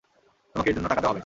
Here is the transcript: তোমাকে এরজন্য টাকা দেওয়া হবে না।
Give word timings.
তোমাকে 0.51 0.67
এরজন্য 0.71 0.87
টাকা 0.91 1.01
দেওয়া 1.01 1.11
হবে 1.11 1.17
না। 1.19 1.19